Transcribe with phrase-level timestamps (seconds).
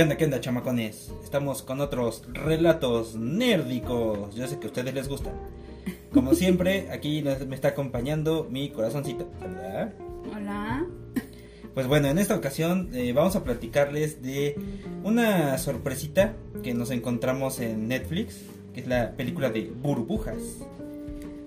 [0.00, 1.12] ¿Qué onda, qué onda, chamacones?
[1.22, 4.34] Estamos con otros relatos nérdicos.
[4.34, 5.34] Yo sé que a ustedes les gustan.
[6.10, 9.28] Como siempre, aquí nos- me está acompañando mi corazoncito.
[9.44, 9.92] Hola.
[10.34, 10.86] Hola.
[11.74, 14.56] Pues bueno, en esta ocasión eh, vamos a platicarles de
[15.04, 16.32] una sorpresita
[16.62, 18.38] que nos encontramos en Netflix,
[18.72, 20.38] que es la película de Burbujas.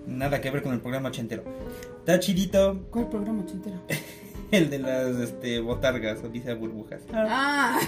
[0.05, 1.43] Nada que ver con el programa ochentero.
[2.01, 3.77] Está chidito ¿Cuál programa ochentero?
[4.53, 7.01] el de las este, botargas, o dice burbujas.
[7.11, 7.79] Ah,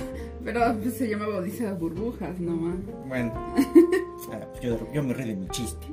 [0.43, 2.75] pero pues, se llamaba Odisea Burbujas, no más.
[3.07, 3.33] Bueno,
[4.31, 5.85] Ah, pues yo, yo me río de mi chiste.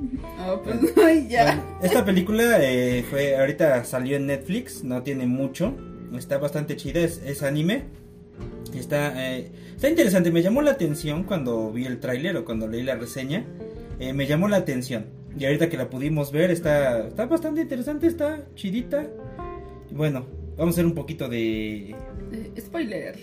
[0.47, 1.45] Oh, pues ay, ya.
[1.45, 5.73] Bueno, esta película eh, fue ahorita salió en Netflix, no tiene mucho,
[6.17, 7.83] está bastante chida, es, es anime.
[8.73, 12.81] Está, eh, está interesante, me llamó la atención cuando vi el tráiler o cuando leí
[12.81, 13.45] la reseña,
[13.99, 15.05] eh, me llamó la atención.
[15.37, 19.07] Y ahorita que la pudimos ver, está, está bastante interesante, está chidita.
[19.91, 20.25] Y bueno,
[20.57, 21.95] vamos a hacer un poquito de, Eh,
[22.59, 23.15] spoiler.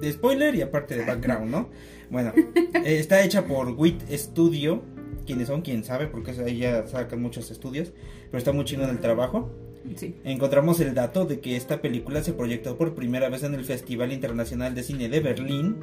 [0.00, 1.68] de spoiler y aparte de background, ¿no?
[2.10, 2.32] Bueno,
[2.84, 4.82] eh, está hecha por WIT Studio.
[5.26, 5.62] ¿Quiénes son?
[5.62, 6.06] ¿Quién sabe?
[6.08, 7.92] Porque ahí ya sacan muchos estudios.
[8.30, 9.50] Pero está muy chido en el trabajo.
[9.96, 10.14] Sí.
[10.24, 14.12] Encontramos el dato de que esta película se proyectó por primera vez en el Festival
[14.12, 15.76] Internacional de Cine de Berlín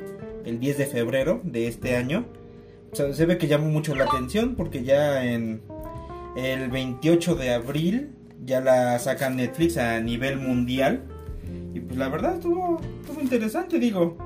[0.46, 2.26] el 10 de febrero de este año.
[2.92, 5.62] O sea, se ve que llamó mucho la atención porque ya en
[6.36, 8.10] el 28 de abril
[8.44, 11.04] ya la sacan Netflix a nivel mundial.
[11.74, 14.18] Y pues la verdad estuvo, estuvo interesante, digo.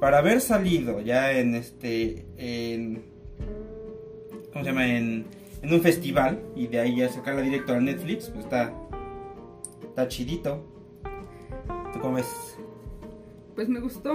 [0.00, 2.26] Para haber salido ya en este.
[2.36, 3.02] En,
[4.52, 4.86] ¿Cómo se llama?
[4.86, 5.26] En,
[5.62, 8.72] en un festival y de ahí ya sacarla directo a Netflix, pues está.
[9.82, 10.64] Está chidito.
[11.92, 12.56] ¿Tú cómo ves?
[13.54, 14.12] Pues me gustó.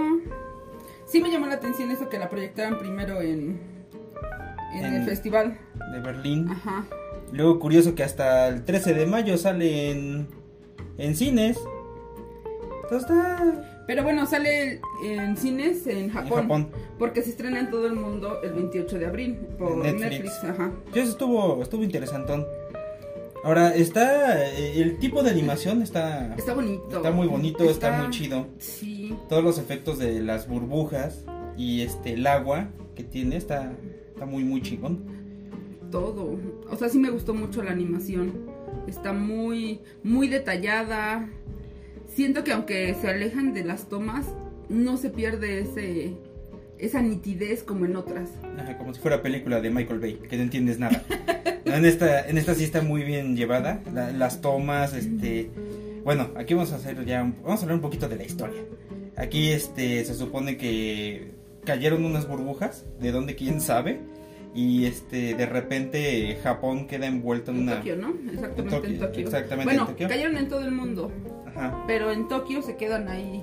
[1.06, 3.60] Sí me llamó la atención eso que la proyectaran primero en,
[4.74, 5.58] en, En- el festival.
[5.92, 6.48] De Berlín.
[6.48, 6.84] Ajá.
[7.32, 10.28] Luego, curioso que hasta el 13 de mayo sale en,
[10.98, 11.58] en cines.
[12.84, 13.68] Entonces está.
[13.86, 16.28] Pero bueno, sale en cines en Japón.
[16.38, 16.68] En Japón.
[16.98, 20.10] Porque se estrena en todo el mundo el 28 de abril por Netflix.
[20.10, 20.44] Netflix.
[20.44, 20.72] Ajá.
[20.94, 22.46] Eso estuvo, estuvo interesantón.
[23.44, 24.46] Ahora, está.
[24.46, 26.34] eh, El tipo de animación está.
[26.36, 26.96] Está bonito.
[26.96, 28.46] Está muy bonito, está, muy chido.
[28.58, 29.16] Sí.
[29.28, 31.24] Todos los efectos de las burbujas
[31.56, 33.72] y este el agua que tiene está,
[34.12, 35.11] está muy muy chingón.
[35.92, 36.36] Todo.
[36.68, 38.32] O sea, sí me gustó mucho la animación.
[38.88, 41.28] Está muy, muy detallada.
[42.12, 44.26] Siento que aunque se alejan de las tomas,
[44.68, 46.14] no se pierde ese,
[46.78, 48.28] esa nitidez como en otras.
[48.58, 51.04] Ajá, como si fuera película de Michael Bay, que no entiendes nada.
[51.64, 53.80] En esta, en esta sí está muy bien llevada.
[53.94, 55.48] la- las tomas, este.
[56.04, 57.22] Bueno, aquí vamos a hacer ya.
[57.22, 58.60] un- Vamos a hablar un poquito de la historia.
[59.16, 61.30] Aquí este se supone que
[61.64, 64.00] cayeron unas burbujas, de donde quién sabe.
[64.54, 67.76] Y este de repente Japón queda envuelto en En una.
[67.76, 68.14] Tokio, ¿no?
[68.32, 69.24] Exactamente Tokio, en Tokio.
[69.24, 70.08] exactamente bueno, en Tokio.
[70.08, 71.10] cayeron en todo el mundo,
[71.46, 71.84] Ajá.
[71.86, 73.42] pero en Tokio se quedan ahí.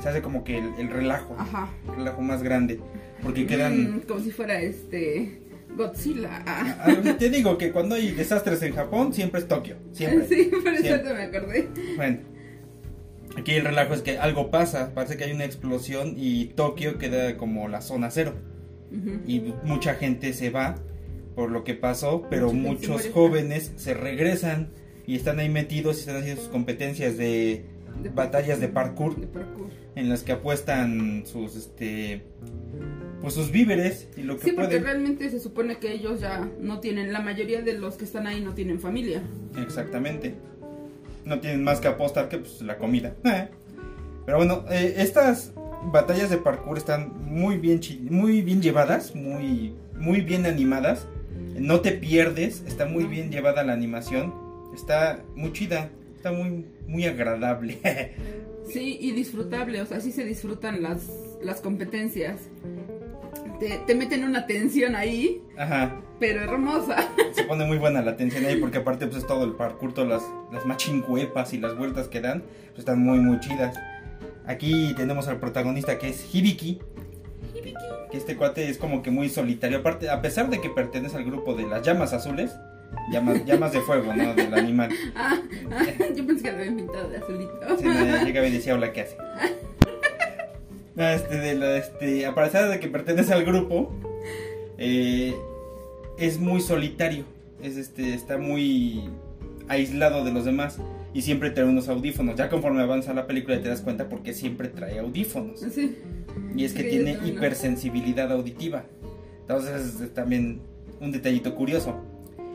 [0.00, 1.34] Se hace como que el, el relajo.
[1.38, 1.68] Ajá.
[1.88, 2.80] El relajo más grande.
[3.22, 3.96] Porque quedan.
[3.96, 5.40] Mm, como si fuera este
[5.76, 6.42] Godzilla.
[6.46, 6.76] Ah.
[6.86, 9.76] Ah, Te digo que cuando hay desastres en Japón, siempre es Tokio.
[9.92, 10.26] Siempre.
[10.28, 11.08] Sí, por eso Siempre.
[11.08, 11.68] te me acordé.
[11.96, 12.18] Bueno,
[13.36, 17.36] aquí el relajo es que algo pasa, parece que hay una explosión y Tokio queda
[17.36, 18.34] como la zona cero.
[19.26, 20.76] Y mucha gente se va
[21.34, 24.68] por lo que pasó, pero Mucha gente se muchos jóvenes se regresan
[25.06, 27.64] y están ahí metidos y están haciendo sus competencias de
[28.02, 29.68] De batallas de parkour De parkour.
[29.96, 32.22] en las que apuestan sus este
[33.20, 36.80] pues sus víveres y lo que Sí, porque realmente se supone que ellos ya no
[36.80, 39.22] tienen, la mayoría de los que están ahí no tienen familia.
[39.56, 40.34] Exactamente.
[41.24, 43.14] No tienen más que apostar que pues, la comida.
[43.24, 43.48] Eh.
[44.26, 45.52] Pero bueno, eh, estas
[45.92, 47.80] batallas de parkour están muy bien,
[48.10, 51.06] muy bien llevadas, muy, muy bien animadas.
[51.58, 54.34] No te pierdes, está muy bien llevada la animación.
[54.74, 57.78] Está muy chida, está muy, muy agradable.
[58.66, 61.06] Sí, y disfrutable, o sea, sí se disfrutan las,
[61.42, 62.48] las competencias.
[63.60, 66.96] Te, te meten una tensión ahí, Ajá, pero hermosa.
[67.32, 70.08] se pone muy buena la atención ahí porque aparte pues es todo el parkour, todas
[70.08, 73.76] las, las machincuepas y las vueltas que dan, pues están muy muy chidas.
[74.46, 76.78] Aquí tenemos al protagonista que es Hibiki,
[78.10, 79.78] que este cuate es como que muy solitario.
[79.78, 82.52] Aparte, a pesar de que pertenece al grupo de las llamas azules,
[83.10, 84.34] llamas, llamas de fuego, ¿no?
[84.34, 84.90] Del animal.
[85.14, 87.52] Ah, ah, yo pensé que lo habían pintado de azulito.
[87.78, 89.16] Sí, no, llegaba y decía, hola, ¿qué hace?
[90.94, 93.92] No, este, de la, este, a pesar de que pertenece al grupo,
[94.78, 95.34] eh,
[96.18, 97.24] es muy solitario.
[97.62, 99.08] Es este, está muy
[99.68, 100.78] aislado de los demás.
[101.12, 102.34] Y siempre trae unos audífonos.
[102.36, 105.60] Ya conforme avanza la película te das cuenta porque siempre trae audífonos.
[105.60, 105.96] Sí,
[106.56, 108.84] Y es que Sí, tiene hipersensibilidad auditiva.
[109.42, 110.60] Entonces es también
[111.00, 111.94] un detallito curioso.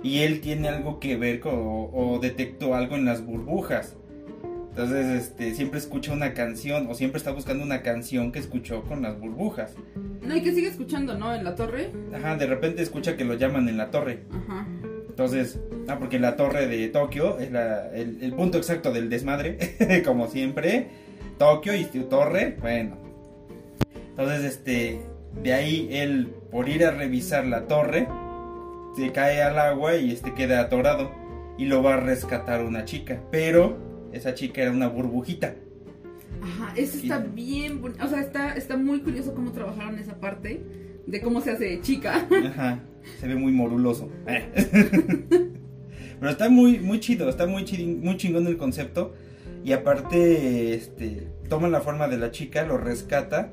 [0.04, 3.96] Y él tiene algo que ver con, o, o detectó algo en las burbujas.
[4.70, 9.02] Entonces, este, siempre escucha una canción o siempre está buscando una canción que escuchó con
[9.02, 9.74] las burbujas.
[10.22, 11.34] No, y que sigue escuchando, ¿no?
[11.36, 11.90] En la torre.
[12.14, 14.24] Ajá, de repente escucha que lo llaman en la torre.
[14.32, 14.66] Ajá.
[15.20, 19.58] Entonces, ah, porque la torre de Tokio es la- el, el punto exacto del desmadre,
[20.06, 20.88] como siempre.
[21.38, 22.96] Tokio y tu torre, bueno.
[24.12, 25.02] Entonces, este,
[25.44, 28.08] de ahí él, por ir a revisar la torre,
[28.96, 31.12] se cae al agua y este queda atorado.
[31.58, 33.22] Y lo va a rescatar una chica.
[33.30, 33.78] Pero
[34.14, 35.54] esa chica era una burbujita.
[36.42, 40.62] Ajá, eso está bien, o sea, está, está muy curioso cómo trabajaron esa parte
[41.10, 42.28] de cómo se hace chica.
[42.46, 42.80] Ajá,
[43.20, 44.10] se ve muy moruloso.
[46.20, 49.14] Pero está muy, muy chido, está muy, chidin- muy chingón el concepto.
[49.64, 53.52] Y aparte, este, toma la forma de la chica, lo rescata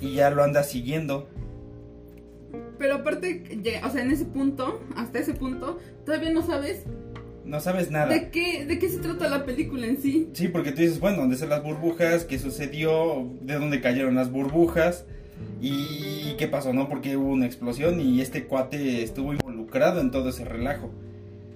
[0.00, 1.28] y ya lo anda siguiendo.
[2.78, 3.44] Pero aparte,
[3.84, 6.84] o sea, en ese punto, hasta ese punto, todavía no sabes
[7.44, 8.06] No sabes nada.
[8.08, 10.30] de qué, de qué se trata la película en sí.
[10.32, 12.24] Sí, porque tú dices, bueno, ¿dónde están las burbujas?
[12.24, 13.30] ¿Qué sucedió?
[13.42, 15.04] ¿De dónde cayeron las burbujas?
[15.60, 16.88] ¿Y qué pasó, no?
[16.88, 20.90] Porque hubo una explosión y este cuate estuvo involucrado en todo ese relajo.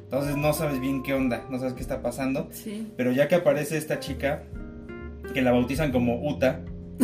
[0.05, 2.49] Entonces no sabes bien qué onda, no sabes qué está pasando.
[2.53, 2.89] Sí.
[2.97, 4.43] Pero ya que aparece esta chica,
[5.33, 6.61] que la bautizan como Uta,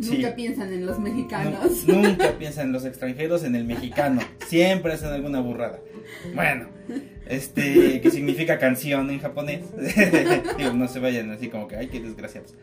[0.00, 0.18] Sí.
[0.18, 1.84] Nunca piensan en los mexicanos.
[1.88, 4.20] nu- nunca piensan en los extranjeros, en el mexicano.
[4.46, 5.80] Siempre hacen alguna burrada.
[6.36, 6.68] Bueno,
[7.26, 9.62] este, que significa canción en japonés.
[10.58, 12.54] Digo, no se vayan así como que, ay, qué desgraciados.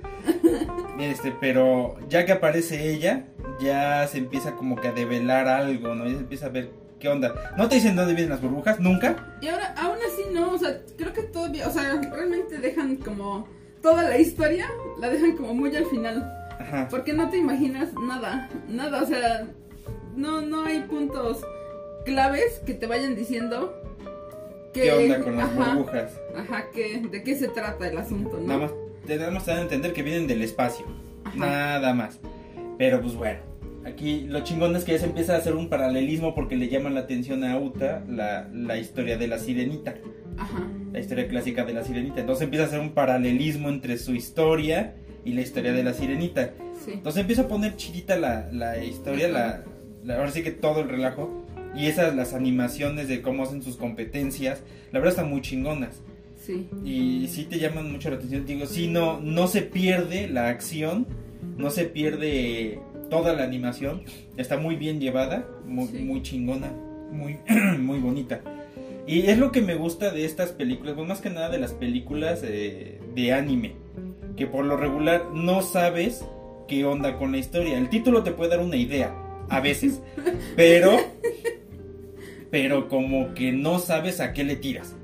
[1.00, 3.26] Este, pero ya que aparece ella,
[3.60, 6.06] ya se empieza como que a develar algo, ¿no?
[6.06, 7.54] Ya se empieza a ver qué onda.
[7.58, 8.80] ¿No te dicen dónde vienen las burbujas?
[8.80, 9.38] ¿Nunca?
[9.42, 13.48] Y ahora, aún así no, o sea, creo que todavía, o sea, realmente dejan como
[13.82, 14.68] toda la historia,
[15.00, 16.32] la dejan como muy al final.
[16.60, 16.88] Ajá.
[16.90, 19.48] Porque no te imaginas nada, nada, o sea,
[20.16, 21.46] no, no hay puntos
[22.06, 23.82] claves que te vayan diciendo
[24.74, 26.12] que, ¿Qué onda con las ajá, burbujas?
[26.36, 28.48] Ajá, que, de qué se trata el asunto, ¿no?
[28.48, 28.72] Nada más,
[29.06, 30.86] te damos a entender que vienen del espacio.
[31.26, 31.38] Ajá.
[31.38, 32.20] Nada más.
[32.78, 33.40] Pero pues bueno,
[33.86, 36.90] aquí lo chingón es que ya se empieza a hacer un paralelismo porque le llama
[36.90, 39.96] la atención a Uta la, la historia de la sirenita.
[40.38, 42.20] Ajá, La historia clásica de la sirenita.
[42.20, 46.52] Entonces empieza a hacer un paralelismo entre su historia y la historia de la sirenita.
[46.86, 46.92] sí.
[46.94, 49.64] Entonces empieza a poner chidita la, la historia, la,
[50.04, 51.44] la- ahora sí que todo el relajo.
[51.76, 54.62] Y esas, las animaciones de cómo hacen sus competencias,
[54.94, 56.02] la verdad están muy chingonas.
[56.38, 58.46] Sí, y sí te llaman mucho la atención.
[58.46, 61.06] Digo, sí, no, no se pierde la acción,
[61.58, 64.04] no se pierde toda la animación.
[64.38, 65.98] Está muy bien llevada, muy, Sí.
[66.00, 66.72] muy chingona,
[67.12, 67.38] muy,
[67.80, 68.42] muy bonita.
[69.08, 71.74] Y es lo que me gusta de estas películas, pues más que nada de las
[71.74, 73.74] películas eh, de anime,
[74.36, 76.26] que por lo regular no sabes
[76.68, 77.78] qué onda con la historia.
[77.78, 79.14] El título te puede dar una idea,
[79.50, 80.02] a veces,
[80.56, 80.98] pero,
[82.50, 84.96] pero como que no sabes a qué le tiras.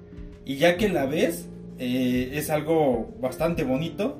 [0.46, 1.48] Y ya que la ves,
[1.78, 4.18] eh, es algo bastante bonito,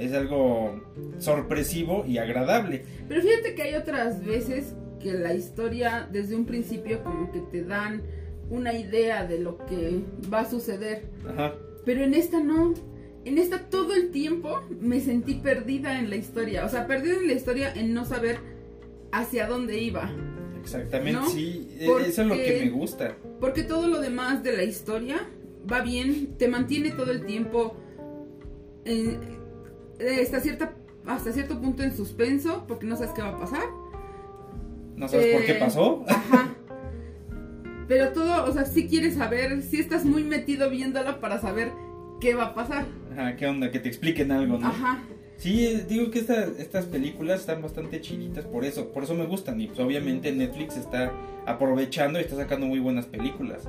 [0.00, 0.82] es algo
[1.18, 2.84] sorpresivo y agradable.
[3.08, 7.64] Pero fíjate que hay otras veces que la historia desde un principio como que te
[7.64, 8.02] dan
[8.50, 10.00] una idea de lo que
[10.32, 11.04] va a suceder.
[11.28, 11.54] Ajá.
[11.84, 12.74] Pero en esta no.
[13.24, 16.64] En esta todo el tiempo me sentí perdida en la historia.
[16.64, 18.38] O sea, perdida en la historia en no saber
[19.12, 20.10] hacia dónde iba.
[20.60, 21.28] Exactamente, ¿No?
[21.28, 23.16] sí, e- Porque- eso es lo que me gusta.
[23.40, 25.26] Porque todo lo demás de la historia
[25.70, 27.76] va bien, te mantiene todo el tiempo
[28.84, 29.18] en-
[30.00, 30.72] eh, hasta, cierta,
[31.06, 33.62] hasta cierto punto en suspenso, porque no sabes qué va a pasar.
[34.96, 36.04] ¿No sabes por qué Eh, pasó?
[36.08, 36.48] Ajá.
[37.88, 41.72] Pero todo, o sea, si quieres saber, si estás muy metido viéndola para saber
[42.20, 42.86] qué va a pasar.
[43.12, 43.70] Ajá, ¿qué onda?
[43.70, 44.68] Que te expliquen algo, ¿no?
[44.68, 45.00] Ajá.
[45.38, 49.24] Sí, eh, digo que esta- estas películas están bastante chiditas por eso, por eso me
[49.24, 51.10] gustan y pues obviamente Netflix está
[51.46, 53.66] aprovechando y está sacando muy buenas películas.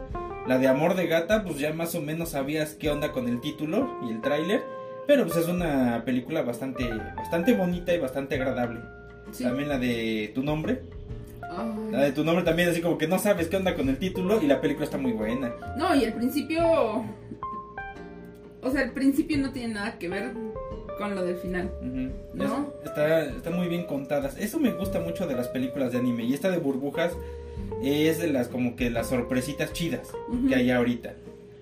[0.47, 3.39] La de Amor de Gata, pues ya más o menos sabías qué onda con el
[3.39, 4.61] título y el tráiler,
[5.07, 8.79] pero pues es una película bastante bastante bonita y bastante agradable.
[9.31, 9.43] Sí.
[9.43, 10.81] También la de Tu nombre,
[11.41, 11.91] Ay.
[11.91, 14.41] la de Tu nombre también así como que no sabes qué onda con el título
[14.41, 15.53] y la película está muy buena.
[15.77, 16.61] No, y el principio.
[18.63, 20.33] O sea, el principio no tiene nada que ver
[20.97, 21.71] con lo del final.
[22.33, 22.43] ¿No?
[22.83, 24.37] Es- está, está muy bien contadas.
[24.37, 26.23] Eso me gusta mucho de las películas de anime.
[26.25, 27.13] Y esta de burbujas
[27.83, 30.11] es de las como que las sorpresitas chidas
[30.47, 31.13] que hay ahorita.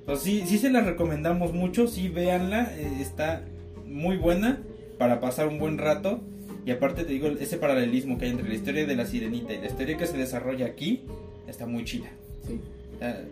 [0.09, 1.87] Entonces sí, sí se las recomendamos mucho.
[1.87, 2.73] Sí, véanla.
[2.75, 3.43] eh, está
[3.85, 4.59] muy buena
[4.97, 6.21] para pasar un buen rato.
[6.65, 9.59] Y aparte te digo, ese paralelismo que hay entre la historia de la sirenita y
[9.59, 11.03] la historia que se desarrolla aquí
[11.47, 12.09] está muy chida.
[12.47, 12.59] Sí,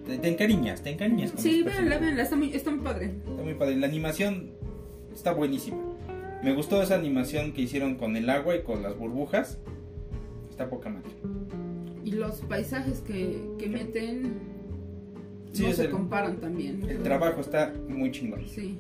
[0.06, 3.12] Te, te encariñas, te encariñas con sí véanla, véanla, está muy, está muy padre.
[3.28, 3.76] Está muy padre.
[3.78, 4.52] La animación
[5.14, 5.78] está buenísima.
[6.44, 9.58] Me gustó esa animación que hicieron con el agua y con las burbujas.
[10.50, 11.10] Está poca madre.
[12.06, 14.34] Y los paisajes que, que meten
[15.58, 16.82] Sí, no se el- comparan también.
[16.88, 18.42] El trabajo está muy chingón.
[18.48, 18.78] Sí.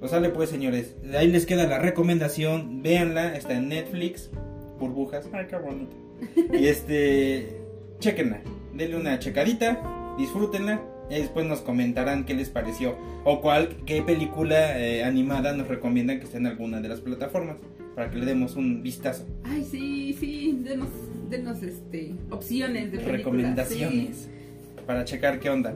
[0.00, 4.30] Pues sale pues señores, ahí les queda la recomendación, véanla, está en Netflix,
[4.78, 5.96] burbujas, ay qué bonito.
[6.52, 7.56] Y este,
[8.00, 8.40] chequenla,
[8.74, 14.78] denle una checadita, disfrútenla y después nos comentarán qué les pareció o cuál, qué película
[14.78, 17.56] eh, animada nos recomiendan que esté en alguna de las plataformas
[17.94, 19.24] para que le demos un vistazo.
[19.44, 20.88] Ay, sí, sí, denos,
[21.30, 24.28] denos este, opciones de películas, recomendaciones sí.
[24.86, 25.74] Para checar qué onda.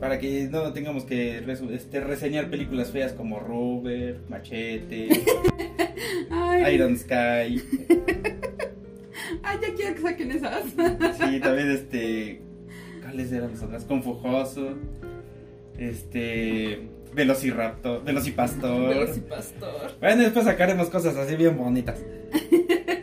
[0.00, 5.08] Para que no tengamos que este, reseñar películas feas como Rover, Machete,
[6.72, 7.10] Iron Sky.
[9.42, 10.64] ay, ya quiero que saquen esas.
[10.64, 12.40] Sí, también este.
[13.02, 13.84] ¿Cuáles eran las otras?
[13.84, 14.74] Confujoso.
[15.78, 16.88] Este.
[17.12, 18.04] Velociraptor.
[18.04, 19.28] Velocipastor.
[19.28, 19.92] Pastor.
[20.00, 21.98] Bueno, después sacaremos cosas así bien bonitas.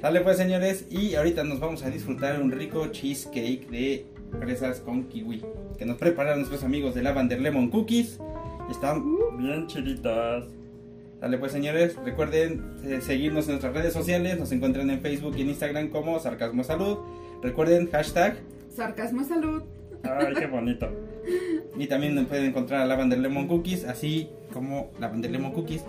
[0.02, 0.86] Sale pues, señores.
[0.90, 4.06] Y ahorita nos vamos a disfrutar un rico cheesecake de
[4.40, 5.44] fresas con kiwi.
[5.78, 8.20] Que nos prepararon nuestros amigos de Lavender Lemon Cookies.
[8.70, 9.04] Están
[9.38, 10.46] bien chilitas.
[11.20, 15.42] Dale pues señores, recuerden eh, seguirnos en nuestras redes sociales, nos encuentran en Facebook y
[15.42, 17.00] en Instagram como Sarcasmo Salud.
[17.42, 18.38] Recuerden hashtag
[18.78, 19.64] Sarcasmo salud.
[20.04, 20.88] Ay, qué bonito.
[21.76, 25.84] Y también nos pueden encontrar a Lavender Lemon Cookies, así como Lavender Lemon Cookies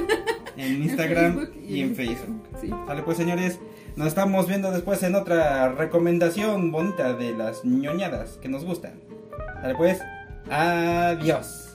[0.56, 2.42] en Instagram Facebook y en Facebook.
[2.60, 2.68] Sí.
[2.68, 3.58] Vale, pues señores,
[3.98, 8.92] nos estamos viendo después en otra recomendación bonita de las ñoñadas que nos gustan.
[9.60, 9.98] Vale, pues,
[10.48, 11.67] adiós.